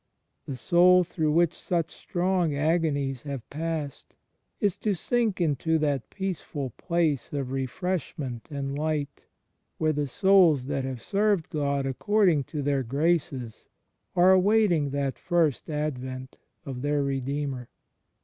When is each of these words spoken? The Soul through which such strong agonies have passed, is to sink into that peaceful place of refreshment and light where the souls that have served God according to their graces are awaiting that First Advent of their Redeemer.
The 0.47 0.55
Soul 0.55 1.03
through 1.03 1.31
which 1.31 1.53
such 1.55 1.91
strong 1.91 2.55
agonies 2.55 3.21
have 3.21 3.47
passed, 3.51 4.15
is 4.59 4.75
to 4.77 4.95
sink 4.95 5.39
into 5.39 5.77
that 5.77 6.09
peaceful 6.09 6.71
place 6.71 7.31
of 7.31 7.51
refreshment 7.51 8.47
and 8.49 8.75
light 8.75 9.27
where 9.77 9.93
the 9.93 10.07
souls 10.07 10.65
that 10.65 10.85
have 10.85 11.03
served 11.03 11.51
God 11.51 11.85
according 11.85 12.45
to 12.45 12.63
their 12.63 12.81
graces 12.81 13.67
are 14.15 14.31
awaiting 14.31 14.89
that 14.89 15.19
First 15.19 15.69
Advent 15.69 16.39
of 16.65 16.81
their 16.81 17.03
Redeemer. 17.03 17.67